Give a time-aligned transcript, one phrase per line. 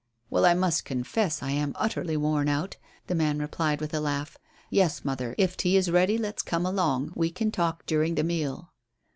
[0.31, 4.35] "Well, I must confess I am utterly worn out," the man replied with a laugh.
[4.71, 7.11] "Yes, mother, if tea is ready let's come along.
[7.13, 8.73] We can talk during the meal."